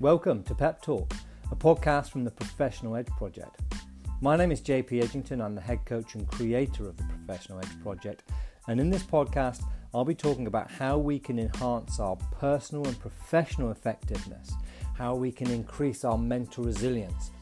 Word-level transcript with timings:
Welcome 0.00 0.44
to 0.44 0.54
Pep 0.54 0.80
Talk, 0.80 1.12
a 1.50 1.56
podcast 1.56 2.10
from 2.10 2.22
the 2.22 2.30
Professional 2.30 2.94
Edge 2.94 3.08
Project. 3.08 3.60
My 4.20 4.36
name 4.36 4.52
is 4.52 4.60
JP 4.60 5.02
Edgington. 5.02 5.44
I'm 5.44 5.56
the 5.56 5.60
head 5.60 5.84
coach 5.86 6.14
and 6.14 6.24
creator 6.28 6.88
of 6.88 6.96
the 6.96 7.02
Professional 7.02 7.58
Edge 7.58 7.82
Project. 7.82 8.22
And 8.68 8.78
in 8.78 8.90
this 8.90 9.02
podcast, 9.02 9.64
I'll 9.92 10.04
be 10.04 10.14
talking 10.14 10.46
about 10.46 10.70
how 10.70 10.98
we 10.98 11.18
can 11.18 11.40
enhance 11.40 11.98
our 11.98 12.14
personal 12.14 12.86
and 12.86 12.96
professional 13.00 13.72
effectiveness, 13.72 14.52
how 14.96 15.16
we 15.16 15.32
can 15.32 15.50
increase 15.50 16.04
our 16.04 16.16
mental 16.16 16.62
resilience, 16.62 17.32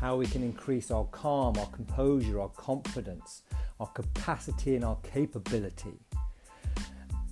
how 0.00 0.16
we 0.16 0.24
can 0.26 0.42
increase 0.42 0.90
our 0.90 1.04
calm, 1.04 1.58
our 1.58 1.66
composure, 1.66 2.40
our 2.40 2.48
confidence, 2.48 3.42
our 3.78 3.88
capacity, 3.88 4.74
and 4.74 4.86
our 4.86 4.96
capability. 5.02 6.00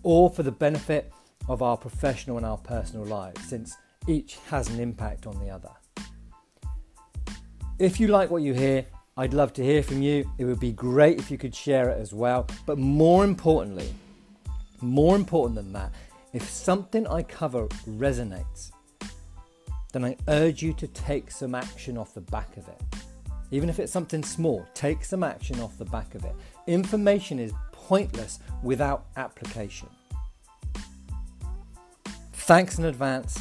All 0.03 0.29
for 0.29 0.43
the 0.43 0.53
benefit 0.53 1.11
of 1.49 1.63
our 1.63 1.79
professional 1.79 2.37
and 2.37 2.45
our 2.45 2.59
personal 2.59 3.07
lives, 3.07 3.43
since 3.49 3.79
each 4.07 4.39
has 4.49 4.69
an 4.69 4.81
impact 4.81 5.27
on 5.27 5.39
the 5.41 5.51
other. 5.51 5.71
If 7.79 7.99
you 7.99 8.09
like 8.09 8.31
what 8.31 8.43
you 8.43 8.55
hear, 8.55 8.87
I'd 9.17 9.35
love 9.35 9.53
to 9.55 9.65
hear 9.65 9.83
from 9.83 10.03
you. 10.03 10.31
It 10.39 10.45
would 10.45 10.61
be 10.61 10.73
great 10.73 11.19
if 11.19 11.31
you 11.31 11.39
could 11.39 11.55
share 11.55 11.89
it 11.89 12.01
as 12.01 12.13
well. 12.13 12.47
But 12.67 12.79
more 12.79 13.25
importantly, 13.25 13.95
more 14.81 15.17
important 15.17 15.57
than 15.57 15.73
that, 15.73 15.93
if 16.33 16.49
something 16.49 17.07
I 17.07 17.23
cover 17.23 17.67
resonates, 17.89 18.73
then 19.93 20.05
I 20.05 20.17
urge 20.29 20.63
you 20.63 20.73
to 20.75 20.89
take 20.89 21.31
some 21.31 21.55
action 21.55 21.97
off 21.97 22.15
the 22.15 22.21
back 22.21 22.57
of 22.57 22.67
it. 22.69 22.83
Even 23.53 23.69
if 23.69 23.79
it's 23.79 23.93
something 23.93 24.25
small, 24.25 24.67
take 24.75 25.05
some 25.05 25.23
action 25.23 25.61
off 25.61 25.79
the 25.79 25.85
back 25.85 26.17
of 26.17 26.25
it. 26.25 26.35
Information 26.67 27.39
is 27.39 27.53
pointless 27.71 28.41
without 28.63 29.07
application. 29.17 29.89
Thanks 32.33 32.79
in 32.79 32.85
advance. 32.87 33.39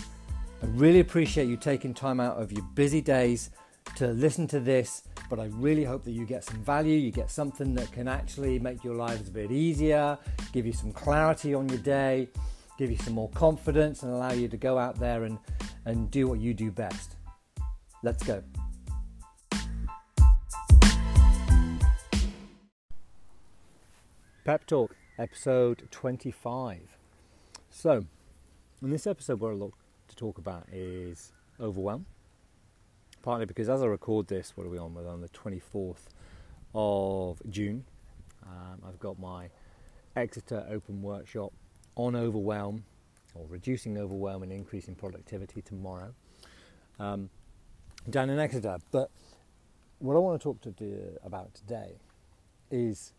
I 0.64 0.66
really 0.67 1.02
appreciate 1.02 1.50
you 1.50 1.58
taking 1.58 1.94
time 1.94 2.22
out 2.22 2.42
of 2.42 2.53
your 2.53 2.64
busy 2.73 3.02
days 3.02 3.50
to 3.97 4.08
listen 4.08 4.47
to 4.47 4.61
this, 4.61 5.03
but 5.30 5.38
I 5.38 5.47
really 5.52 5.83
hope 5.83 6.06
that 6.06 6.11
you 6.11 6.25
get 6.25 6.45
some 6.45 6.64
value, 6.64 6.97
you 6.97 7.11
get 7.11 7.30
something 7.30 7.75
that 7.75 7.92
can 7.92 8.08
actually 8.08 8.59
make 8.59 8.81
your 8.81 8.95
lives 8.95 9.28
a 9.28 9.31
bit 9.31 9.52
easier, 9.52 10.17
give 10.53 10.66
you 10.66 10.72
some 10.72 10.94
clarity 10.94 11.53
on 11.53 11.67
your 11.67 11.80
day, 11.80 12.30
give 12.78 12.89
you 12.89 12.95
some 12.95 13.11
more 13.11 13.28
confidence, 13.31 14.03
and 14.03 14.14
allow 14.14 14.31
you 14.31 14.47
to 14.47 14.56
go 14.56 14.78
out 14.78 14.97
there 14.97 15.25
and, 15.25 15.38
and 15.84 16.09
do 16.09 16.28
what 16.28 16.39
you 16.39 16.53
do 16.53 16.72
best. 16.72 17.17
Let's 18.02 18.23
go. 18.23 18.41
Pep 24.45 24.66
Talk, 24.66 24.95
episode 25.17 25.89
25. 25.91 26.97
So, 27.69 28.06
in 28.81 28.91
this 28.91 29.06
episode, 29.06 29.44
I 29.44 29.47
look 29.47 29.83
to 30.14 30.19
talk 30.19 30.38
about 30.38 30.67
is 30.72 31.31
overwhelm. 31.59 32.06
Partly 33.22 33.45
because 33.45 33.69
as 33.69 33.81
I 33.81 33.86
record 33.86 34.28
this, 34.28 34.53
what 34.56 34.66
are 34.66 34.69
we 34.69 34.78
on? 34.78 34.94
We're 34.94 35.08
on 35.08 35.22
the 35.22 35.30
24th 35.30 36.08
of 36.75 37.42
June. 37.50 37.86
Um, 38.45 38.81
I've 38.88 39.00
got 39.00 39.19
my 39.19 39.50
Exeter 40.16 40.66
Open 40.69 41.02
Workshop 41.02 41.53
on 41.95 42.16
overwhelm 42.16 42.84
or 43.34 43.45
reducing 43.47 43.97
overwhelm 43.97 44.44
and 44.44 44.52
increasing 44.52 44.95
productivity 44.95 45.61
tomorrow 45.61 46.14
um, 47.00 47.30
down 48.09 48.30
in 48.30 48.39
Exeter. 48.39 48.78
But 48.91 49.09
what 50.00 50.16
I 50.16 50.19
want 50.19 50.39
to 50.39 50.44
talk 50.44 50.61
to 50.61 50.72
do 50.72 51.17
about 51.23 51.53
today 51.53 51.94
is 52.69 53.14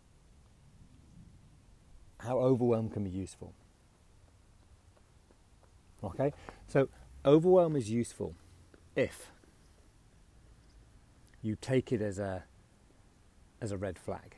how 2.20 2.38
overwhelm 2.38 2.88
can 2.88 3.04
be 3.04 3.10
useful. 3.10 3.54
Okay, 6.06 6.33
so 6.69 6.88
overwhelm 7.24 7.77
is 7.77 7.91
useful 7.91 8.34
if 8.95 9.30
you 11.42 11.56
take 11.61 11.92
it 11.92 12.01
as 12.01 12.18
a 12.18 12.45
as 13.61 13.73
a 13.73 13.77
red 13.77 13.98
flag. 13.98 14.36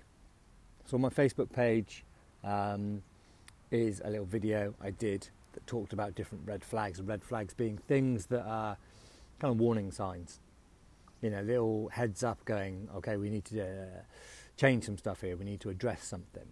So 0.85 0.97
on 0.97 1.01
my 1.01 1.09
Facebook 1.09 1.53
page 1.53 2.05
um, 2.45 3.03
is 3.71 4.01
a 4.05 4.11
little 4.11 4.27
video 4.27 4.75
I 4.81 4.91
did 4.91 5.29
that 5.55 5.67
talked 5.67 5.93
about 5.93 6.15
different 6.15 6.47
red 6.47 6.63
flags. 6.63 7.01
Red 7.01 7.25
flags 7.25 7.55
being 7.55 7.79
things 7.79 8.27
that 8.27 8.45
are 8.47 8.77
kind 9.41 9.53
of 9.53 9.59
warning 9.59 9.91
signs. 9.91 10.41
You 11.23 11.31
know, 11.31 11.41
little 11.41 11.89
heads 11.89 12.23
up 12.23 12.45
going, 12.45 12.89
okay, 12.97 13.17
we 13.17 13.31
need 13.31 13.47
to 13.47 13.63
uh, 13.63 14.03
change 14.57 14.85
some 14.85 14.99
stuff 14.99 15.23
here. 15.23 15.37
We 15.37 15.45
need 15.45 15.61
to 15.61 15.71
address 15.71 16.05
something. 16.05 16.47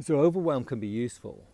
So 0.00 0.18
overwhelm 0.18 0.64
can 0.64 0.80
be 0.80 0.88
useful 0.88 1.44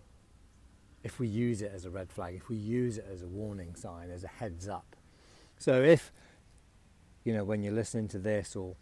if 1.06 1.20
we 1.20 1.28
use 1.28 1.62
it 1.62 1.70
as 1.72 1.84
a 1.84 1.90
red 1.90 2.10
flag, 2.10 2.34
if 2.34 2.48
we 2.48 2.56
use 2.56 2.98
it 2.98 3.06
as 3.08 3.22
a 3.22 3.28
warning 3.28 3.76
sign, 3.76 4.10
as 4.10 4.24
a 4.24 4.28
heads 4.28 4.68
up. 4.68 4.96
So 5.56 5.80
if, 5.80 6.10
you 7.22 7.32
know, 7.32 7.44
when 7.44 7.62
you're 7.62 7.72
listening 7.72 8.08
to 8.08 8.18
this 8.18 8.56
or 8.56 8.74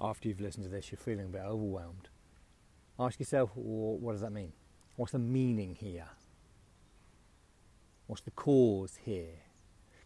after 0.00 0.26
you've 0.26 0.40
listened 0.40 0.64
to 0.64 0.70
this, 0.70 0.90
you're 0.90 0.98
feeling 0.98 1.26
a 1.26 1.28
bit 1.28 1.42
overwhelmed, 1.42 2.08
ask 2.98 3.20
yourself, 3.20 3.52
well, 3.54 3.96
what 3.98 4.12
does 4.12 4.20
that 4.22 4.32
mean? 4.32 4.52
What's 4.96 5.12
the 5.12 5.20
meaning 5.20 5.76
here? 5.76 6.08
What's 8.08 8.22
the 8.22 8.32
cause 8.32 8.98
here? 9.04 9.38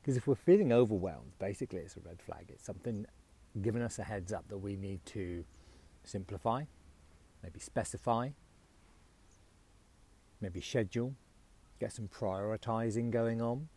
Because 0.03 0.19
if 0.19 0.27
we're 0.27 0.35
feeling 0.35 0.71
overwhelmed, 0.71 1.33
basically 1.39 1.79
it's 1.79 1.97
a 1.97 2.01
red 2.01 2.21
flag. 2.21 2.45
It's 2.51 2.67
something 2.67 3.07
giving 3.63 3.81
us 3.81 3.99
a 3.99 4.05
heads 4.05 4.35
up 4.35 4.49
that 4.49 4.59
we 4.59 4.77
need 4.77 5.01
to 5.07 5.47
simplify, 6.05 6.65
maybe 7.43 7.59
specify, 7.59 8.29
maybe 10.43 10.61
schedule, 10.61 11.15
get 11.79 11.93
some 11.93 12.09
prioritizing 12.09 13.11
going 13.11 13.41
on. 13.41 13.69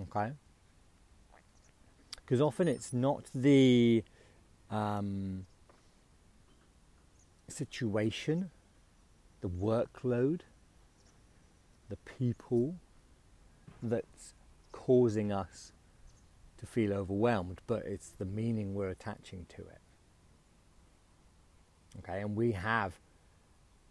Okay? 0.00 0.32
Because 2.16 2.40
often 2.40 2.68
it's 2.68 2.92
not 2.92 3.24
the 3.34 4.02
um, 4.70 5.46
situation, 7.48 8.50
the 9.40 9.48
workload, 9.48 10.40
the 11.88 11.96
people 11.96 12.76
that's 13.82 14.34
causing 14.72 15.30
us 15.30 15.72
to 16.58 16.66
feel 16.66 16.92
overwhelmed, 16.92 17.60
but 17.66 17.84
it's 17.84 18.08
the 18.08 18.24
meaning 18.24 18.74
we're 18.74 18.88
attaching 18.88 19.46
to 19.50 19.62
it. 19.62 19.80
Okay, 21.98 22.20
and 22.20 22.34
we 22.34 22.52
have 22.52 22.98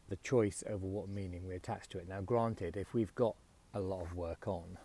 the 0.09 0.15
choice 0.17 0.63
over 0.67 0.85
what 0.85 1.09
meaning 1.09 1.47
we 1.47 1.55
attach 1.55 1.89
to 1.89 1.97
it. 1.97 2.07
Now, 2.07 2.21
granted, 2.21 2.77
if 2.77 2.93
we've 2.93 3.13
got 3.15 3.35
a 3.73 3.79
lot 3.79 4.01
of 4.01 4.15
work 4.15 4.47
on, 4.47 4.77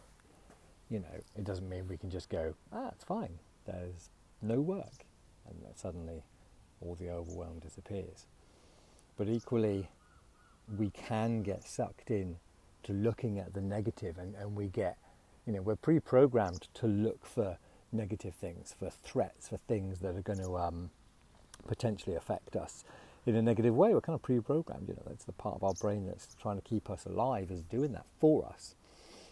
you 0.89 1.01
know, 1.01 1.21
it 1.37 1.45
doesn't 1.45 1.69
mean 1.69 1.87
we 1.89 1.97
can 1.97 2.11
just 2.11 2.29
go, 2.29 2.55
ah, 2.73 2.89
it's 2.93 3.05
fine, 3.05 3.39
there's 3.67 4.11
no 4.41 4.61
work, 4.61 5.05
and 5.47 5.57
suddenly 5.75 6.25
all 6.81 6.95
the 6.95 7.11
overwhelm 7.11 7.59
disappears. 7.59 8.27
But 9.17 9.28
equally, 9.28 9.89
we 10.77 10.91
can 10.91 11.43
get 11.43 11.65
sucked 11.65 12.11
in 12.11 12.37
to 12.84 12.93
looking 12.93 13.39
at 13.39 13.55
the 13.55 13.61
negative, 13.61 14.19
and, 14.19 14.34
and 14.37 14.55
we 14.55 14.69
get, 14.69 14.97
you 15.47 15.53
know, 15.53 15.61
we're 15.61 15.77
pre 15.77 15.99
programmed 15.99 16.69
to 16.75 16.87
look 16.87 17.27
for 17.27 17.59
negative 17.93 18.34
things, 18.34 18.75
for 18.78 18.91
threats, 18.91 19.49
for 19.49 19.57
things 19.57 19.99
that 20.01 20.15
are 20.15 20.23
going 20.23 20.39
to 20.39 20.57
um, 20.57 20.91
potentially 21.67 22.15
affect 22.15 22.55
us 22.57 22.84
in 23.27 23.37
a 23.37 23.43
negative 23.43 23.75
way. 23.75 23.93
We're 23.93 24.01
kind 24.01 24.15
of 24.15 24.23
pre-programmed, 24.23 24.89
you 24.89 24.95
know, 24.95 25.03
that's 25.06 25.25
the 25.25 25.33
part 25.33 25.56
of 25.56 25.65
our 25.65 25.75
brain 25.75 26.06
that's 26.06 26.34
trying 26.41 26.56
to 26.56 26.62
keep 26.62 26.89
us 26.91 27.05
alive 27.05 27.51
is 27.51 27.62
doing 27.62 27.93
that 27.93 28.06
for 28.21 28.47
us. 28.47 28.75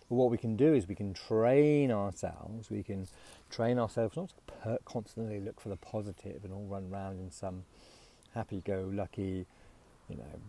But 0.08 0.16
what 0.16 0.30
we 0.30 0.38
can 0.38 0.56
do 0.56 0.74
is 0.74 0.86
we 0.86 0.94
can 0.94 1.14
train 1.14 1.90
ourselves, 1.90 2.70
we 2.70 2.82
can 2.82 3.08
train 3.50 3.78
ourselves 3.78 4.16
not 4.16 4.32
to 4.62 4.78
constantly 4.84 5.40
look 5.40 5.60
for 5.60 5.68
the 5.68 5.76
positive 5.76 6.44
and 6.44 6.52
all 6.52 6.66
run 6.66 6.88
around 6.92 7.18
in 7.18 7.30
some 7.30 7.64
happy-go-lucky, 8.34 9.46
you 10.08 10.16
know, 10.16 10.40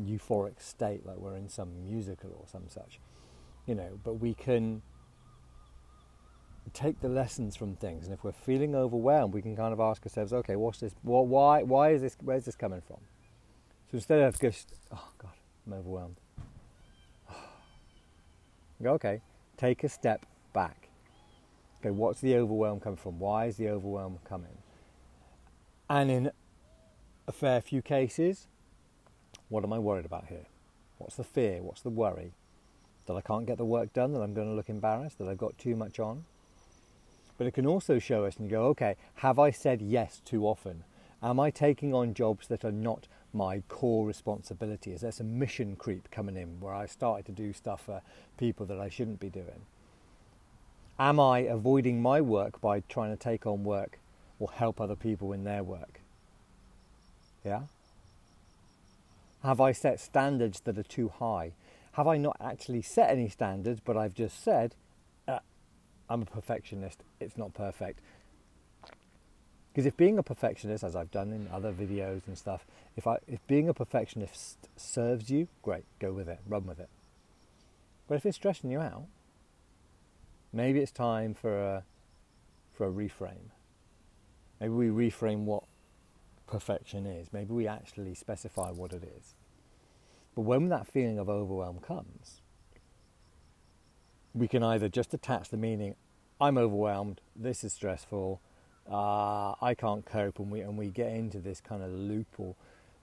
euphoric 0.00 0.60
state 0.60 1.04
like 1.04 1.16
we're 1.16 1.36
in 1.36 1.48
some 1.48 1.84
musical 1.84 2.30
or 2.30 2.46
some 2.46 2.64
such, 2.68 3.00
you 3.66 3.74
know, 3.74 3.98
but 4.04 4.14
we 4.14 4.34
can 4.34 4.82
take 6.72 7.00
the 7.00 7.08
lessons 7.08 7.56
from 7.56 7.76
things, 7.76 8.04
and 8.04 8.14
if 8.14 8.24
we're 8.24 8.32
feeling 8.32 8.74
overwhelmed, 8.74 9.34
we 9.34 9.42
can 9.42 9.56
kind 9.56 9.72
of 9.72 9.80
ask 9.80 10.04
ourselves, 10.04 10.32
okay, 10.32 10.56
what's 10.56 10.80
this? 10.80 10.94
What, 11.02 11.26
why? 11.26 11.62
Why 11.62 11.90
is 11.90 12.02
this? 12.02 12.16
Where's 12.20 12.44
this 12.44 12.56
coming 12.56 12.80
from? 12.80 12.98
So 13.90 13.96
instead 13.96 14.20
of 14.20 14.40
just, 14.40 14.72
oh 14.90 15.08
God, 15.18 15.32
I'm 15.66 15.74
overwhelmed. 15.74 16.16
Go, 18.82 18.92
okay, 18.92 19.20
take 19.56 19.84
a 19.84 19.88
step 19.88 20.24
back. 20.52 20.88
Okay, 21.80 21.90
what's 21.90 22.20
the 22.20 22.36
overwhelm 22.36 22.80
coming 22.80 22.96
from? 22.96 23.18
Why 23.18 23.46
is 23.46 23.56
the 23.56 23.68
overwhelm 23.68 24.18
coming? 24.24 24.58
And 25.90 26.10
in 26.10 26.30
a 27.26 27.32
fair 27.32 27.60
few 27.60 27.82
cases, 27.82 28.46
what 29.48 29.64
am 29.64 29.72
I 29.72 29.78
worried 29.78 30.06
about 30.06 30.26
here? 30.28 30.46
What's 30.98 31.16
the 31.16 31.24
fear? 31.24 31.62
What's 31.62 31.82
the 31.82 31.90
worry? 31.90 32.32
That 33.06 33.14
I 33.14 33.20
can't 33.20 33.46
get 33.46 33.58
the 33.58 33.64
work 33.64 33.92
done, 33.92 34.12
that 34.12 34.20
I'm 34.20 34.32
going 34.32 34.48
to 34.48 34.54
look 34.54 34.68
embarrassed, 34.68 35.18
that 35.18 35.28
I've 35.28 35.38
got 35.38 35.58
too 35.58 35.76
much 35.76 35.98
on? 35.98 36.24
But 37.38 37.46
it 37.46 37.54
can 37.54 37.66
also 37.66 37.98
show 37.98 38.24
us 38.24 38.36
and 38.36 38.50
go, 38.50 38.66
okay, 38.66 38.96
have 39.16 39.38
I 39.38 39.50
said 39.50 39.80
yes 39.82 40.20
too 40.24 40.46
often? 40.46 40.84
Am 41.22 41.38
I 41.38 41.50
taking 41.50 41.94
on 41.94 42.14
jobs 42.14 42.48
that 42.48 42.64
are 42.64 42.72
not 42.72 43.06
my 43.32 43.62
core 43.68 44.06
responsibility? 44.06 44.92
Is 44.92 45.00
there 45.00 45.12
some 45.12 45.38
mission 45.38 45.76
creep 45.76 46.10
coming 46.10 46.36
in 46.36 46.60
where 46.60 46.74
I 46.74 46.86
started 46.86 47.26
to 47.26 47.32
do 47.32 47.52
stuff 47.52 47.82
for 47.84 48.02
people 48.36 48.66
that 48.66 48.78
I 48.78 48.88
shouldn't 48.88 49.20
be 49.20 49.30
doing? 49.30 49.66
Am 50.98 51.18
I 51.18 51.40
avoiding 51.40 52.02
my 52.02 52.20
work 52.20 52.60
by 52.60 52.80
trying 52.80 53.10
to 53.10 53.16
take 53.16 53.46
on 53.46 53.64
work 53.64 53.98
or 54.38 54.50
help 54.52 54.80
other 54.80 54.96
people 54.96 55.32
in 55.32 55.44
their 55.44 55.62
work? 55.62 56.00
Yeah? 57.44 57.62
Have 59.42 59.60
I 59.60 59.72
set 59.72 59.98
standards 60.00 60.60
that 60.60 60.78
are 60.78 60.84
too 60.84 61.08
high? 61.08 61.52
Have 61.92 62.06
I 62.06 62.16
not 62.16 62.36
actually 62.40 62.82
set 62.82 63.10
any 63.10 63.28
standards, 63.28 63.80
but 63.84 63.96
I've 63.96 64.14
just 64.14 64.42
said, 64.42 64.74
I'm 66.08 66.22
a 66.22 66.26
perfectionist, 66.26 67.02
it's 67.20 67.36
not 67.36 67.54
perfect. 67.54 68.00
Because 69.72 69.86
if 69.86 69.96
being 69.96 70.18
a 70.18 70.22
perfectionist, 70.22 70.84
as 70.84 70.94
I've 70.94 71.10
done 71.10 71.32
in 71.32 71.48
other 71.50 71.72
videos 71.72 72.26
and 72.26 72.36
stuff, 72.36 72.66
if, 72.94 73.06
I, 73.06 73.16
if 73.26 73.46
being 73.46 73.70
a 73.70 73.74
perfectionist 73.74 74.68
serves 74.76 75.30
you, 75.30 75.48
great, 75.62 75.84
go 75.98 76.12
with 76.12 76.28
it, 76.28 76.40
run 76.46 76.66
with 76.66 76.78
it. 76.78 76.90
But 78.06 78.16
if 78.16 78.26
it's 78.26 78.36
stressing 78.36 78.70
you 78.70 78.80
out, 78.80 79.06
maybe 80.52 80.80
it's 80.80 80.92
time 80.92 81.32
for 81.32 81.58
a, 81.58 81.84
for 82.74 82.86
a 82.86 82.90
reframe. 82.90 83.48
Maybe 84.60 84.74
we 84.74 84.88
reframe 84.88 85.44
what 85.44 85.64
perfection 86.46 87.06
is. 87.06 87.32
Maybe 87.32 87.54
we 87.54 87.66
actually 87.66 88.14
specify 88.14 88.70
what 88.70 88.92
it 88.92 89.02
is. 89.02 89.34
But 90.34 90.42
when 90.42 90.68
that 90.68 90.86
feeling 90.86 91.18
of 91.18 91.30
overwhelm 91.30 91.78
comes, 91.78 92.41
we 94.34 94.48
can 94.48 94.62
either 94.62 94.88
just 94.88 95.12
attach 95.14 95.50
the 95.50 95.56
meaning, 95.56 95.94
I'm 96.40 96.58
overwhelmed, 96.58 97.20
this 97.36 97.64
is 97.64 97.72
stressful, 97.72 98.40
uh, 98.90 99.54
I 99.60 99.74
can't 99.76 100.04
cope, 100.04 100.38
and 100.38 100.50
we, 100.50 100.60
and 100.60 100.76
we 100.76 100.88
get 100.88 101.12
into 101.12 101.38
this 101.38 101.60
kind 101.60 101.82
of 101.82 101.90
loop 101.90 102.26
or 102.38 102.54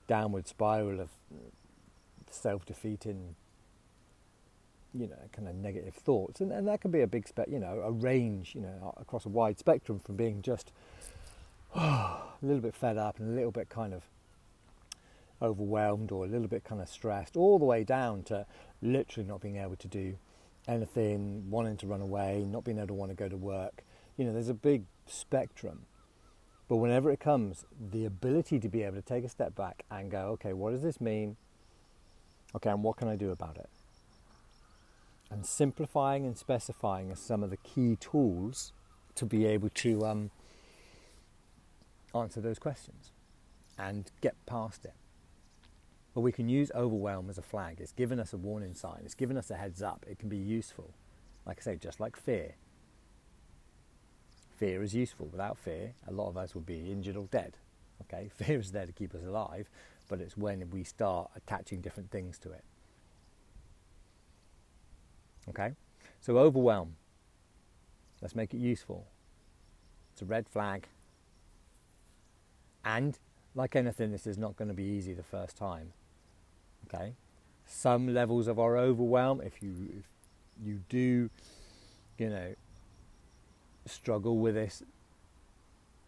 downward 0.08 0.48
spiral 0.48 1.00
of 1.00 1.10
self 2.30 2.66
defeating, 2.66 3.36
you 4.94 5.08
know, 5.08 5.30
kind 5.32 5.48
of 5.48 5.56
negative 5.56 5.94
thoughts. 5.94 6.42
And, 6.42 6.52
and 6.52 6.68
that 6.68 6.82
can 6.82 6.92
be 6.92 7.02
a 7.02 7.08
big, 7.08 7.28
spe- 7.28 7.48
you 7.48 7.60
know, 7.60 7.82
a 7.86 7.92
range, 7.92 8.56
you 8.56 8.62
know, 8.62 8.94
across 8.98 9.26
a 9.26 9.30
wide 9.30 9.60
spectrum 9.60 10.00
from 10.00 10.16
being 10.16 10.42
just 10.42 10.72
a 11.76 12.22
little 12.42 12.62
bit 12.62 12.76
fed 12.76 12.98
up 12.98 13.20
and 13.20 13.30
a 13.30 13.36
little 13.36 13.52
bit 13.52 13.70
kind 13.70 13.94
of 13.94 14.04
overwhelmed 15.42 16.12
or 16.12 16.26
a 16.26 16.28
little 16.28 16.48
bit 16.48 16.64
kind 16.64 16.82
of 16.82 16.90
stressed, 16.90 17.38
all 17.38 17.60
the 17.60 17.66
way 17.66 17.84
down 17.84 18.24
to 18.24 18.46
literally 18.82 19.28
not 19.28 19.40
being 19.40 19.58
able 19.58 19.76
to 19.78 19.88
do 19.88 20.18
anything, 20.68 21.50
wanting 21.50 21.78
to 21.78 21.88
run 21.88 22.02
away, 22.02 22.46
not 22.48 22.64
being 22.64 22.78
able 22.78 22.88
to 22.88 22.94
want 22.94 23.12
to 23.12 23.16
go 23.16 23.30
to 23.30 23.38
work. 23.38 23.84
You 24.18 24.26
know, 24.26 24.34
there's 24.34 24.50
a 24.50 24.54
big 24.54 24.84
spectrum. 25.08 25.86
But 26.68 26.78
whenever 26.78 27.12
it 27.12 27.20
comes, 27.20 27.66
the 27.92 28.06
ability 28.06 28.60
to 28.60 28.70
be 28.70 28.84
able 28.84 28.96
to 28.98 29.02
take 29.02 29.24
a 29.24 29.30
step 29.30 29.56
back 29.56 29.84
and 29.90 30.12
go, 30.12 30.20
okay, 30.34 30.54
what 30.54 30.72
does 30.72 30.84
this 30.84 31.02
mean? 31.02 31.38
Okay, 32.56 32.70
and 32.70 32.84
what 32.84 32.98
can 32.98 33.08
I 33.08 33.16
do 33.16 33.32
about 33.32 33.58
it? 33.58 33.70
And 35.32 35.46
simplifying 35.46 36.26
and 36.26 36.38
specifying 36.38 37.12
are 37.12 37.16
some 37.16 37.44
of 37.44 37.50
the 37.50 37.58
key 37.58 37.96
tools 38.00 38.72
to 39.16 39.26
be 39.26 39.46
able 39.46 39.70
to 39.70 40.06
um, 40.06 40.32
answer 42.16 42.42
those 42.42 42.60
questions 42.60 43.12
and 43.78 44.12
get 44.22 44.36
past 44.46 44.86
it. 44.86 44.94
But 46.20 46.24
we 46.24 46.32
can 46.34 46.50
use 46.50 46.70
overwhelm 46.76 47.30
as 47.30 47.38
a 47.38 47.42
flag. 47.42 47.78
It's 47.80 47.94
given 47.94 48.20
us 48.20 48.34
a 48.34 48.38
warning 48.38 48.74
sign, 48.74 49.04
it's 49.06 49.16
given 49.16 49.38
us 49.38 49.50
a 49.52 49.56
heads 49.56 49.82
up. 49.82 50.06
It 50.06 50.20
can 50.20 50.28
be 50.28 50.36
useful. 50.36 50.94
Like 51.46 51.60
I 51.62 51.64
say, 51.64 51.76
just 51.78 52.02
like 52.02 52.18
fear. 52.18 52.56
Fear 54.58 54.84
is 54.84 54.94
useful. 54.94 55.28
Without 55.28 55.58
fear, 55.58 55.94
a 56.06 56.12
lot 56.12 56.28
of 56.28 56.36
us 56.36 56.54
would 56.56 56.66
be 56.66 56.92
injured 56.92 57.16
or 57.16 57.28
dead. 57.32 57.56
Okay, 58.02 58.30
fear 58.36 58.60
is 58.60 58.74
there 58.74 58.86
to 58.86 58.92
keep 58.92 59.16
us 59.16 59.24
alive, 59.24 59.70
but 60.10 60.20
it's 60.20 60.36
when 60.36 60.70
we 60.72 60.84
start 60.84 61.32
attaching 61.38 61.80
different 61.80 62.12
things 62.12 62.38
to 62.40 62.52
it. 62.52 62.66
Okay, 65.48 65.72
so 66.20 66.38
overwhelm. 66.38 66.98
Let's 68.22 68.36
make 68.36 68.54
it 68.54 68.58
useful. 68.58 69.08
It's 70.12 70.22
a 70.22 70.26
red 70.26 70.50
flag. 70.50 70.86
And 72.84 73.18
like 73.56 73.78
anything, 73.78 74.12
this 74.12 74.28
is 74.28 74.38
not 74.38 74.58
going 74.58 74.68
to 74.68 74.74
be 74.74 74.84
easy 74.84 75.14
the 75.14 75.24
first 75.24 75.56
time. 75.56 75.94
Okay, 76.88 77.14
some 77.66 78.14
levels 78.14 78.48
of 78.48 78.60
our 78.60 78.78
overwhelm, 78.78 79.42
if 79.42 79.62
you 79.62 79.74
if 79.98 80.06
you 80.64 80.82
do, 80.90 81.30
you 82.18 82.30
know, 82.30 82.56
struggle 83.86 84.38
with 84.38 84.56
this 84.56 84.84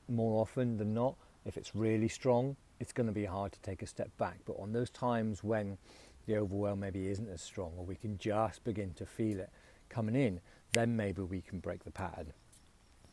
more 0.10 0.42
often 0.42 0.78
than 0.78 0.94
not, 0.94 1.16
if 1.46 1.58
it's 1.58 1.76
really 1.76 2.08
strong, 2.08 2.56
it's 2.80 2.92
going 2.92 3.08
to 3.08 3.14
be 3.14 3.26
hard 3.26 3.52
to 3.54 3.60
take 3.62 3.82
a 3.82 3.88
step 3.88 4.10
back. 4.18 4.40
But 4.46 4.58
on 4.60 4.74
those 4.74 4.90
times 4.90 5.44
when 5.44 5.78
the 6.26 6.38
overwhelm 6.38 6.80
maybe 6.80 7.08
isn't 7.08 7.30
as 7.30 7.42
strong, 7.42 7.72
or 7.78 7.86
we 7.86 7.96
can 7.96 8.18
just 8.18 8.64
begin 8.64 8.94
to 8.96 9.06
feel 9.06 9.40
it 9.40 9.50
coming 9.90 10.16
in, 10.16 10.40
then 10.74 10.96
maybe 10.96 11.22
we 11.22 11.42
can 11.42 11.60
break 11.60 11.84
the 11.84 11.92
pattern. 11.92 12.34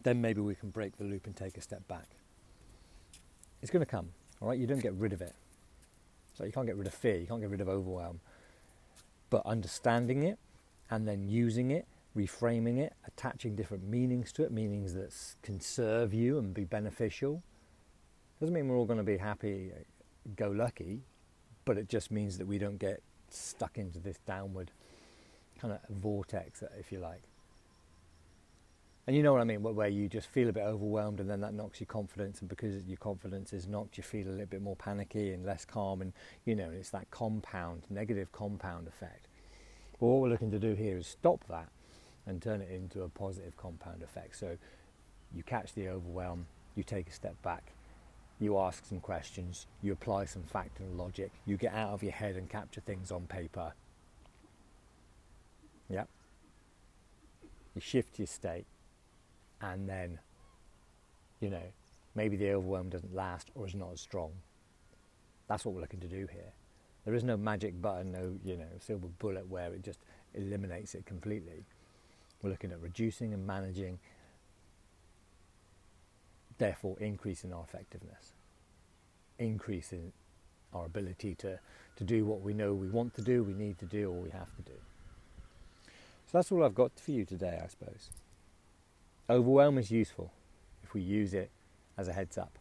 Then 0.02 0.20
maybe 0.20 0.40
we 0.40 0.54
can 0.54 0.70
break 0.70 0.96
the 0.96 1.04
loop 1.04 1.26
and 1.26 1.36
take 1.36 1.56
a 1.56 1.60
step 1.60 1.86
back. 1.88 2.06
It's 3.62 3.70
going 3.70 3.84
to 3.84 3.90
come, 3.90 4.10
all 4.40 4.48
right? 4.48 4.58
You 4.58 4.66
don't 4.66 4.80
get 4.80 4.94
rid 4.94 5.12
of 5.12 5.20
it. 5.20 5.34
So 6.38 6.44
you 6.44 6.52
can't 6.52 6.68
get 6.68 6.76
rid 6.76 6.86
of 6.86 6.94
fear, 6.94 7.16
you 7.16 7.26
can't 7.26 7.40
get 7.40 7.50
rid 7.50 7.60
of 7.60 7.68
overwhelm. 7.68 8.20
But 9.28 9.44
understanding 9.44 10.22
it 10.22 10.38
and 10.88 11.06
then 11.06 11.28
using 11.28 11.72
it, 11.72 11.84
reframing 12.16 12.78
it, 12.78 12.92
attaching 13.08 13.56
different 13.56 13.88
meanings 13.88 14.30
to 14.34 14.44
it, 14.44 14.52
meanings 14.52 14.94
that 14.94 15.12
can 15.42 15.60
serve 15.60 16.14
you 16.14 16.38
and 16.38 16.54
be 16.54 16.62
beneficial, 16.62 17.42
doesn't 18.38 18.54
mean 18.54 18.68
we're 18.68 18.76
all 18.76 18.86
going 18.86 18.98
to 18.98 19.04
be 19.04 19.16
happy, 19.16 19.72
go 20.36 20.48
lucky, 20.50 21.02
but 21.64 21.76
it 21.76 21.88
just 21.88 22.12
means 22.12 22.38
that 22.38 22.46
we 22.46 22.56
don't 22.56 22.78
get 22.78 23.02
stuck 23.30 23.76
into 23.76 23.98
this 23.98 24.18
downward 24.24 24.70
kind 25.60 25.74
of 25.74 25.80
vortex, 25.90 26.62
if 26.78 26.92
you 26.92 27.00
like. 27.00 27.27
And 29.08 29.16
you 29.16 29.22
know 29.22 29.32
what 29.32 29.40
I 29.40 29.44
mean, 29.44 29.62
where 29.62 29.88
you 29.88 30.06
just 30.06 30.28
feel 30.28 30.50
a 30.50 30.52
bit 30.52 30.64
overwhelmed 30.64 31.18
and 31.18 31.30
then 31.30 31.40
that 31.40 31.54
knocks 31.54 31.80
your 31.80 31.86
confidence, 31.86 32.40
and 32.40 32.48
because 32.50 32.84
your 32.84 32.98
confidence 32.98 33.54
is 33.54 33.66
knocked, 33.66 33.96
you 33.96 34.02
feel 34.02 34.28
a 34.28 34.32
little 34.32 34.44
bit 34.44 34.60
more 34.60 34.76
panicky 34.76 35.32
and 35.32 35.46
less 35.46 35.64
calm, 35.64 36.02
and 36.02 36.12
you 36.44 36.54
know, 36.54 36.68
it's 36.68 36.90
that 36.90 37.10
compound, 37.10 37.84
negative 37.88 38.30
compound 38.32 38.86
effect. 38.86 39.26
But 39.98 40.08
what 40.08 40.20
we're 40.20 40.28
looking 40.28 40.50
to 40.50 40.58
do 40.58 40.74
here 40.74 40.98
is 40.98 41.06
stop 41.06 41.42
that 41.48 41.70
and 42.26 42.42
turn 42.42 42.60
it 42.60 42.70
into 42.70 43.02
a 43.02 43.08
positive 43.08 43.56
compound 43.56 44.02
effect. 44.02 44.36
So 44.36 44.58
you 45.34 45.42
catch 45.42 45.72
the 45.72 45.88
overwhelm, 45.88 46.44
you 46.74 46.82
take 46.82 47.08
a 47.08 47.12
step 47.12 47.40
back, 47.40 47.72
you 48.38 48.58
ask 48.58 48.84
some 48.84 49.00
questions, 49.00 49.66
you 49.80 49.94
apply 49.94 50.26
some 50.26 50.42
fact 50.42 50.80
and 50.80 50.98
logic, 50.98 51.32
you 51.46 51.56
get 51.56 51.72
out 51.72 51.94
of 51.94 52.02
your 52.02 52.12
head 52.12 52.36
and 52.36 52.46
capture 52.46 52.82
things 52.82 53.10
on 53.10 53.22
paper. 53.22 53.72
Yep. 55.88 56.10
You 57.74 57.80
shift 57.80 58.18
your 58.18 58.26
state 58.26 58.66
and 59.60 59.88
then, 59.88 60.18
you 61.40 61.50
know, 61.50 61.62
maybe 62.14 62.36
the 62.36 62.50
overwhelm 62.52 62.88
doesn't 62.88 63.14
last 63.14 63.50
or 63.54 63.66
is 63.66 63.74
not 63.74 63.92
as 63.92 64.00
strong. 64.00 64.32
That's 65.48 65.64
what 65.64 65.74
we're 65.74 65.80
looking 65.80 66.00
to 66.00 66.08
do 66.08 66.26
here. 66.30 66.52
There 67.04 67.14
is 67.14 67.24
no 67.24 67.36
magic 67.36 67.80
button, 67.80 68.12
no, 68.12 68.38
you 68.44 68.56
know, 68.56 68.66
silver 68.80 69.08
bullet 69.18 69.48
where 69.48 69.72
it 69.72 69.82
just 69.82 70.00
eliminates 70.34 70.94
it 70.94 71.06
completely. 71.06 71.64
We're 72.42 72.50
looking 72.50 72.70
at 72.70 72.80
reducing 72.80 73.32
and 73.32 73.46
managing, 73.46 73.98
therefore 76.58 76.96
increasing 77.00 77.52
our 77.52 77.64
effectiveness, 77.64 78.34
increasing 79.38 80.12
our 80.74 80.84
ability 80.84 81.34
to, 81.36 81.58
to 81.96 82.04
do 82.04 82.24
what 82.24 82.42
we 82.42 82.52
know 82.52 82.74
we 82.74 82.88
want 82.88 83.14
to 83.14 83.22
do, 83.22 83.42
we 83.42 83.54
need 83.54 83.78
to 83.78 83.86
do, 83.86 84.10
or 84.10 84.20
we 84.20 84.30
have 84.30 84.54
to 84.56 84.62
do. 84.62 84.78
So 86.26 86.38
that's 86.38 86.52
all 86.52 86.62
I've 86.62 86.74
got 86.74 86.92
for 87.00 87.12
you 87.12 87.24
today, 87.24 87.58
I 87.62 87.68
suppose. 87.68 88.10
Overwhelm 89.30 89.76
is 89.78 89.90
useful 89.90 90.32
if 90.82 90.94
we 90.94 91.02
use 91.02 91.34
it 91.34 91.50
as 91.98 92.08
a 92.08 92.12
heads 92.12 92.38
up. 92.38 92.58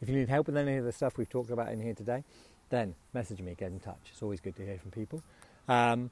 If 0.00 0.08
you 0.08 0.14
need 0.14 0.28
help 0.28 0.46
with 0.46 0.56
any 0.56 0.76
of 0.76 0.84
the 0.84 0.92
stuff 0.92 1.16
we've 1.16 1.28
talked 1.28 1.50
about 1.50 1.72
in 1.72 1.80
here 1.80 1.94
today, 1.94 2.24
then 2.68 2.94
message 3.12 3.40
me, 3.40 3.54
get 3.54 3.70
in 3.70 3.80
touch. 3.80 3.98
It's 4.12 4.22
always 4.22 4.40
good 4.40 4.56
to 4.56 4.64
hear 4.64 4.78
from 4.78 4.90
people. 4.90 5.22
Um, 5.68 6.10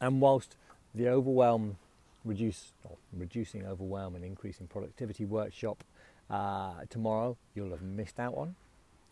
and 0.00 0.20
whilst 0.20 0.56
the 0.94 1.08
overwhelm 1.08 1.76
reduce 2.24 2.72
reducing 3.16 3.66
overwhelm 3.66 4.14
and 4.14 4.24
increasing 4.24 4.66
productivity 4.66 5.24
workshop 5.24 5.82
uh, 6.28 6.72
tomorrow, 6.90 7.36
you'll 7.54 7.70
have 7.70 7.82
missed 7.82 8.20
out 8.20 8.34
on, 8.34 8.54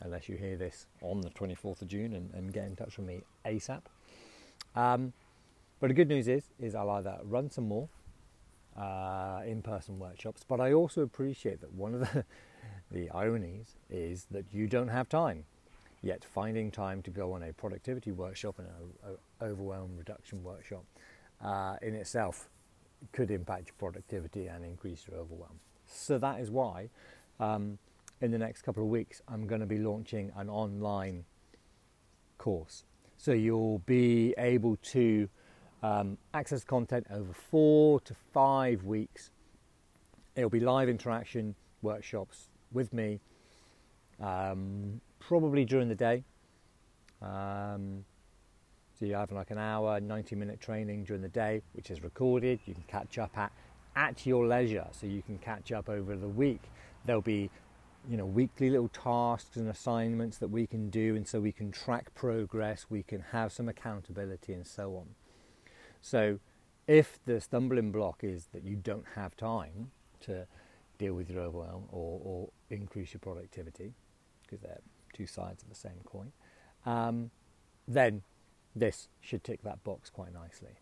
unless 0.01 0.29
you 0.29 0.37
hear 0.37 0.57
this 0.57 0.87
on 1.01 1.23
the 1.23 1.31
24th 1.31 1.83
of 1.83 1.89
June 1.89 2.15
and, 2.15 2.31
and 2.35 2.53
get 2.53 2.67
in 2.67 2.77
touch 2.77 2.99
with 2.99 3.07
me 3.07 3.23
ASAP. 3.47 3.83
Um, 4.77 5.13
but 5.81 5.89
the 5.89 5.95
good 5.95 6.09
news 6.09 6.29
is, 6.29 6.45
is 6.61 6.75
I'll 6.75 6.91
either 6.91 7.19
run 7.25 7.51
some 7.51 7.69
more 7.69 7.89
uh, 8.79 9.41
in-person 9.45 9.99
workshops. 9.99 10.45
But 10.47 10.61
I 10.61 10.73
also 10.73 11.03
appreciate 11.03 11.61
that 11.61 11.73
one 11.73 11.95
of 11.95 12.01
the, 12.01 12.25
the 12.91 13.11
ironies 13.11 13.77
is 13.91 14.27
that 14.31 14.47
you 14.53 14.67
don't 14.67 14.89
have 14.89 15.09
time. 15.09 15.45
Yet 16.01 16.25
finding 16.25 16.71
time 16.71 17.03
to 17.03 17.11
go 17.11 17.33
on 17.33 17.43
a 17.43 17.53
productivity 17.53 18.13
workshop 18.13 18.61
and 18.61 18.69
an 19.05 19.17
overwhelm 19.43 19.97
reduction 19.97 20.45
workshop 20.45 20.85
uh, 21.43 21.77
in 21.83 21.95
itself 21.95 22.49
could 23.11 23.33
impact 23.33 23.69
your 23.69 23.75
productivity 23.79 24.47
and 24.47 24.65
increase 24.65 25.05
your 25.09 25.19
overwhelm. 25.19 25.59
So 25.87 26.19
that 26.19 26.41
is 26.41 26.51
why 26.51 26.91
um, 27.41 27.79
in 28.21 28.31
the 28.31 28.39
next 28.39 28.63
couple 28.63 28.83
of 28.83 28.89
weeks, 28.89 29.23
I'm 29.29 29.47
going 29.47 29.61
to 29.61 29.67
be 29.67 29.79
launching 29.79 30.33
an 30.37 30.49
online 30.49 31.25
course. 32.37 32.85
So 33.17 33.33
you'll 33.33 33.81
be 33.81 34.35
able 34.39 34.77
to 34.77 35.29
um, 35.83 36.19
access 36.35 36.65
content 36.65 37.07
over 37.11 37.33
four 37.33 38.01
to 38.01 38.15
five 38.33 38.85
weeks. 38.85 39.31
It'll 40.35 40.51
be 40.51 40.61
live 40.61 40.89
interaction 40.89 41.55
workshops 41.83 42.49
with 42.73 42.93
me, 42.93 43.21
um, 44.21 45.01
probably 45.21 45.65
during 45.65 45.89
the 45.89 45.95
day. 45.95 46.25
Um, 47.23 48.05
so 48.99 49.07
you 49.07 49.15
have 49.15 49.31
like 49.33 49.51
an 49.51 49.59
hour, 49.59 50.01
90 50.01 50.37
minute 50.37 50.61
training 50.61 51.05
during 51.05 51.23
the 51.23 51.29
day, 51.29 51.63
which 51.73 51.91
is 51.91 52.03
recorded. 52.03 52.61
You 52.67 52.75
can 52.75 52.85
catch 52.87 53.19
up 53.19 53.37
at 53.37 53.53
at 53.97 54.27
your 54.27 54.47
leisure, 54.47 54.87
so 54.93 55.07
you 55.07 55.23
can 55.23 55.39
catch 55.39 55.73
up 55.73 55.89
over 55.89 56.15
the 56.15 56.29
week. 56.29 56.63
There'll 57.05 57.21
be 57.21 57.51
you 58.09 58.17
know 58.17 58.27
weekly 58.27 58.71
little 58.71 58.89
tasks 58.89 59.57
and 59.57 59.69
assignments 59.69 60.39
that 60.39 60.49
we 60.49 60.67
can 60.67 60.89
do 60.89 61.17
and 61.17 61.27
so 61.27 61.41
we 61.41 61.53
can 61.53 61.73
track 61.73 62.15
progress 62.15 62.87
we 62.89 63.03
can 63.03 63.21
have 63.33 63.53
some 63.53 63.69
accountability 63.69 64.53
and 64.53 64.67
so 64.67 64.95
on 64.95 65.07
so 66.01 66.39
if 66.87 67.19
the 67.27 67.41
stumbling 67.41 67.93
block 67.93 68.23
is 68.23 68.49
that 68.53 68.65
you 68.65 68.77
don't 68.77 69.05
have 69.15 69.37
time 69.37 69.91
to 70.21 70.47
deal 70.97 71.15
with 71.15 71.31
your 71.31 71.43
overwhelm 71.43 71.85
or, 71.91 72.21
or 72.25 72.49
increase 72.71 73.13
your 73.13 73.21
productivity 73.21 73.93
because 74.43 74.61
they're 74.61 74.81
two 75.13 75.27
sides 75.27 75.63
of 75.63 75.69
the 75.69 75.75
same 75.75 76.01
coin 76.05 76.33
um, 76.87 77.31
then 77.87 78.23
this 78.75 79.09
should 79.21 79.43
tick 79.45 79.63
that 79.63 79.83
box 79.85 80.11
quite 80.11 80.33
nicely. 80.33 80.79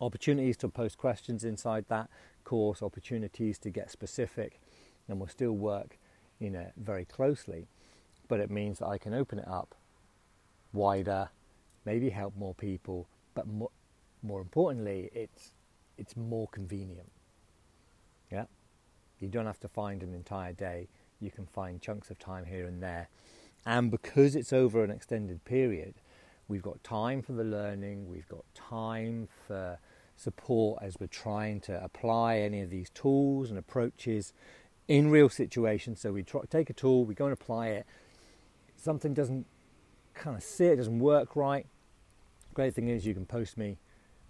Opportunities 0.00 0.56
to 0.58 0.68
post 0.68 0.98
questions 0.98 1.44
inside 1.44 1.86
that 1.88 2.08
course 2.44 2.82
opportunities 2.82 3.58
to 3.58 3.70
get 3.70 3.90
specific 3.90 4.60
and 5.08 5.18
we'll 5.18 5.28
still 5.28 5.52
work 5.52 5.98
you 6.38 6.50
know, 6.50 6.70
very 6.76 7.04
closely, 7.04 7.66
but 8.28 8.40
it 8.40 8.50
means 8.50 8.78
that 8.78 8.86
I 8.86 8.98
can 8.98 9.14
open 9.14 9.38
it 9.38 9.48
up 9.48 9.74
wider, 10.72 11.30
maybe 11.84 12.10
help 12.10 12.36
more 12.36 12.54
people, 12.54 13.08
but 13.34 13.46
more, 13.46 13.70
more 14.22 14.40
importantly, 14.40 15.10
it's 15.12 15.52
it's 15.98 16.16
more 16.16 16.48
convenient. 16.48 17.10
Yeah, 18.30 18.44
you 19.18 19.28
don't 19.28 19.46
have 19.46 19.60
to 19.60 19.68
find 19.68 20.02
an 20.02 20.14
entire 20.14 20.52
day. 20.52 20.88
You 21.20 21.30
can 21.30 21.46
find 21.46 21.80
chunks 21.80 22.10
of 22.10 22.18
time 22.18 22.44
here 22.44 22.66
and 22.66 22.82
there, 22.82 23.08
and 23.64 23.90
because 23.90 24.36
it's 24.36 24.52
over 24.52 24.84
an 24.84 24.90
extended 24.90 25.44
period, 25.44 25.94
we've 26.48 26.62
got 26.62 26.82
time 26.84 27.22
for 27.22 27.32
the 27.32 27.44
learning. 27.44 28.08
We've 28.08 28.28
got 28.28 28.44
time 28.54 29.28
for 29.46 29.78
support 30.16 30.82
as 30.82 30.96
we're 30.98 31.06
trying 31.06 31.60
to 31.60 31.82
apply 31.82 32.38
any 32.38 32.62
of 32.62 32.70
these 32.70 32.90
tools 32.90 33.50
and 33.50 33.58
approaches 33.58 34.32
in 34.88 35.10
real 35.10 35.28
situations. 35.28 36.00
So 36.00 36.12
we 36.12 36.22
try, 36.22 36.42
take 36.48 36.70
a 36.70 36.72
tool, 36.72 37.04
we 37.04 37.14
go 37.14 37.26
and 37.26 37.32
apply 37.32 37.68
it. 37.68 37.86
Something 38.76 39.14
doesn't 39.14 39.46
kind 40.14 40.36
of 40.36 40.42
sit, 40.42 40.76
doesn't 40.76 40.98
work 40.98 41.36
right. 41.36 41.66
Great 42.54 42.74
thing 42.74 42.88
is 42.88 43.06
you 43.06 43.14
can 43.14 43.26
post 43.26 43.58
me 43.58 43.78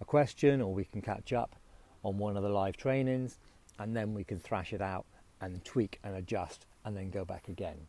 a 0.01 0.05
question 0.05 0.61
or 0.61 0.73
we 0.73 0.85
can 0.85 1.01
catch 1.01 1.33
up 1.33 1.55
on 2.03 2.17
one 2.17 2.37
of 2.37 2.43
the 2.43 2.49
live 2.49 2.77
trainings 2.77 3.39
and 3.79 3.95
then 3.95 4.13
we 4.13 4.23
can 4.23 4.39
thrash 4.39 4.73
it 4.73 4.81
out 4.81 5.05
and 5.41 5.63
tweak 5.63 5.99
and 6.03 6.15
adjust 6.15 6.65
and 6.85 6.95
then 6.95 7.09
go 7.09 7.25
back 7.25 7.47
again. 7.47 7.87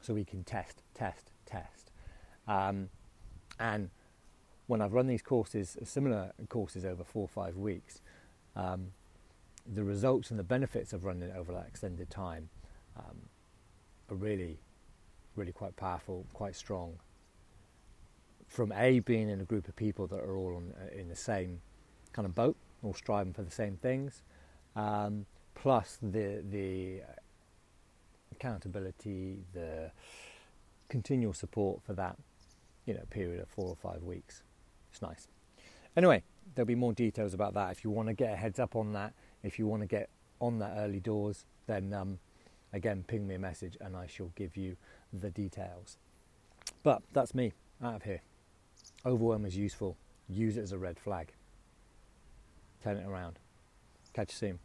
So 0.00 0.14
we 0.14 0.24
can 0.24 0.44
test, 0.44 0.82
test, 0.94 1.30
test. 1.46 1.90
Um, 2.48 2.88
and 3.58 3.90
when 4.66 4.80
I've 4.80 4.92
run 4.92 5.06
these 5.06 5.22
courses, 5.22 5.76
similar 5.84 6.32
courses 6.48 6.84
over 6.84 7.04
four 7.04 7.22
or 7.22 7.28
five 7.28 7.56
weeks, 7.56 8.00
um, 8.56 8.92
the 9.66 9.84
results 9.84 10.30
and 10.30 10.38
the 10.38 10.44
benefits 10.44 10.92
of 10.92 11.04
running 11.04 11.28
it 11.28 11.36
over 11.36 11.52
that 11.52 11.66
extended 11.68 12.10
time 12.10 12.48
um, 12.96 13.16
are 14.08 14.16
really, 14.16 14.58
really 15.36 15.52
quite 15.52 15.76
powerful, 15.76 16.26
quite 16.32 16.56
strong. 16.56 16.98
From 18.50 18.72
A, 18.72 18.98
being 18.98 19.30
in 19.30 19.40
a 19.40 19.44
group 19.44 19.68
of 19.68 19.76
people 19.76 20.06
that 20.08 20.20
are 20.20 20.36
all 20.36 20.56
on, 20.56 20.74
uh, 20.76 20.98
in 20.98 21.08
the 21.08 21.16
same 21.16 21.62
kind 22.12 22.26
of 22.26 22.34
boat, 22.34 22.56
all 22.82 22.92
striving 22.92 23.32
for 23.32 23.42
the 23.42 23.50
same 23.50 23.76
things, 23.76 24.22
um, 24.76 25.24
plus 25.54 25.98
the, 26.02 26.42
the 26.50 27.00
accountability, 28.32 29.38
the 29.54 29.90
continual 30.88 31.32
support 31.32 31.80
for 31.82 31.94
that 31.94 32.16
you 32.86 32.94
know, 32.94 33.04
period 33.08 33.40
of 33.40 33.48
four 33.48 33.68
or 33.68 33.76
five 33.76 34.02
weeks. 34.02 34.42
It's 34.90 35.00
nice. 35.00 35.28
Anyway, 35.96 36.22
there'll 36.54 36.66
be 36.66 36.74
more 36.74 36.92
details 36.92 37.34
about 37.34 37.54
that. 37.54 37.70
If 37.70 37.84
you 37.84 37.90
want 37.90 38.08
to 38.08 38.14
get 38.14 38.32
a 38.32 38.36
heads 38.36 38.58
up 38.58 38.74
on 38.74 38.92
that, 38.94 39.12
if 39.44 39.58
you 39.58 39.66
want 39.66 39.82
to 39.82 39.86
get 39.86 40.10
on 40.40 40.58
that 40.58 40.74
early 40.76 41.00
doors, 41.00 41.44
then 41.66 41.92
um, 41.92 42.18
again, 42.72 43.04
ping 43.06 43.26
me 43.26 43.36
a 43.36 43.38
message 43.38 43.76
and 43.80 43.96
I 43.96 44.06
shall 44.06 44.32
give 44.34 44.56
you 44.56 44.76
the 45.12 45.30
details. 45.30 45.98
But 46.82 47.02
that's 47.12 47.34
me 47.34 47.52
out 47.82 47.96
of 47.96 48.02
here. 48.02 48.22
Overwhelm 49.04 49.46
is 49.46 49.56
useful. 49.56 49.96
Use 50.28 50.56
it 50.56 50.62
as 50.62 50.72
a 50.72 50.78
red 50.78 50.98
flag. 50.98 51.32
Turn 52.82 52.96
it 52.96 53.06
around. 53.06 53.38
Catch 54.12 54.32
you 54.32 54.36
soon. 54.36 54.58